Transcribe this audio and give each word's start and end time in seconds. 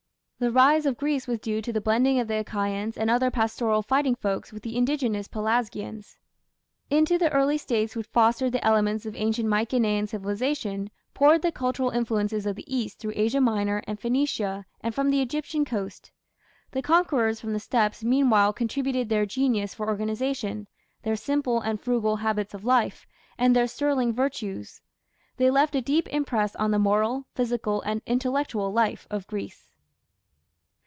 The 0.43 0.49
rise 0.51 0.87
of 0.87 0.97
Greece 0.97 1.27
was 1.27 1.37
due 1.37 1.61
to 1.61 1.71
the 1.71 1.79
blending 1.81 2.17
of 2.19 2.27
the 2.27 2.39
Achaeans 2.39 2.97
and 2.97 3.11
other 3.11 3.29
pastoral 3.29 3.83
fighting 3.83 4.15
folks 4.15 4.51
with 4.51 4.63
the 4.63 4.75
indigenous 4.75 5.27
Pelasgians. 5.27 6.17
Into 6.89 7.19
the 7.19 7.29
early 7.31 7.59
States 7.59 7.95
which 7.95 8.07
fostered 8.07 8.51
the 8.53 8.65
elements 8.65 9.05
of 9.05 9.15
ancient 9.15 9.47
Mykenaean 9.47 10.07
civilization, 10.07 10.89
poured 11.13 11.43
the 11.43 11.51
cultural 11.51 11.91
influences 11.91 12.47
of 12.47 12.55
the 12.55 12.65
East 12.75 12.97
through 12.97 13.13
Asia 13.15 13.39
Minor 13.39 13.83
and 13.85 13.99
Phoenicia 13.99 14.65
and 14.81 14.95
from 14.95 15.11
the 15.11 15.21
Egyptian 15.21 15.63
coast. 15.63 16.11
The 16.71 16.81
conquerors 16.81 17.39
from 17.39 17.53
the 17.53 17.59
steppes 17.59 18.03
meanwhile 18.03 18.51
contributed 18.51 19.09
their 19.09 19.27
genius 19.27 19.75
for 19.75 19.87
organization, 19.87 20.67
their 21.03 21.15
simple 21.15 21.61
and 21.61 21.79
frugal 21.79 22.15
habits 22.15 22.55
of 22.55 22.65
life, 22.65 23.05
and 23.37 23.55
their 23.55 23.67
sterling 23.67 24.11
virtues; 24.11 24.81
they 25.37 25.51
left 25.51 25.75
a 25.75 25.81
deep 25.81 26.07
impress 26.09 26.55
on 26.55 26.71
the 26.71 26.79
moral, 26.79 27.27
physical, 27.35 27.83
and 27.83 28.01
intellectual 28.07 28.71
life 28.73 29.05
of 29.11 29.27
Greece. 29.27 29.67